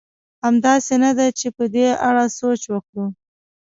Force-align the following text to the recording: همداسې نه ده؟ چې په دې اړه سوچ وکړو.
همداسې 0.43 0.95
نه 1.03 1.11
ده؟ 1.17 1.27
چې 1.39 1.47
په 1.57 1.63
دې 1.73 1.87
اړه 2.07 2.23
سوچ 2.39 2.61
وکړو. 2.73 3.05